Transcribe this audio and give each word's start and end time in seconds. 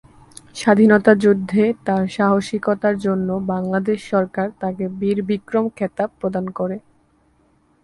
স্বাধীনতা 0.55 1.11
যুদ্ধে 1.15 1.63
তার 1.85 2.03
সাহসিকতার 2.07 2.95
জন্য 2.97 3.29
বাংলাদেশ 3.53 3.99
সরকার 4.09 4.47
তাকে 4.61 4.83
বীর 4.99 5.17
বিক্রম 5.29 5.65
খেতাব 5.77 6.09
প্রদান 6.19 6.45
করে। 6.59 6.77